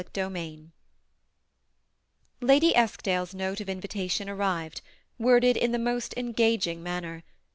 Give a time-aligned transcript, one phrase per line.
[0.01, 0.57] CHAPTER XL
[2.43, 4.81] Ladt Eskdale's note of invitation arrived,
[5.19, 7.23] worded in the most engaging manner.